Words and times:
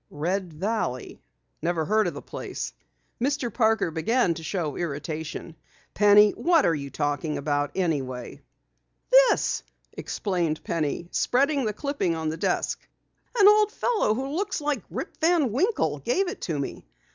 "Red 0.09 0.51
Valley? 0.53 1.21
Never 1.61 1.85
heard 1.85 2.07
of 2.07 2.15
the 2.15 2.23
place." 2.23 2.73
Mr. 3.21 3.53
Parker 3.53 3.91
began 3.91 4.33
to 4.33 4.41
show 4.43 4.75
irritation. 4.75 5.55
"Penny, 5.93 6.31
what 6.31 6.65
are 6.65 6.73
you 6.73 6.89
talking 6.89 7.37
about 7.37 7.69
anyway?" 7.75 8.41
"This," 9.11 9.61
explained 9.93 10.63
Penny, 10.63 11.07
spreading 11.11 11.65
the 11.65 11.73
clipping 11.73 12.15
on 12.15 12.29
the 12.29 12.35
desk. 12.37 12.79
"An 13.37 13.47
old 13.47 13.71
fellow 13.71 14.15
who 14.15 14.29
looked 14.29 14.59
like 14.59 14.81
Rip 14.89 15.17
Van 15.17 15.51
Winkle 15.51 15.99
gave 15.99 16.27
it 16.29 16.41
to 16.41 16.57
me. 16.57 16.83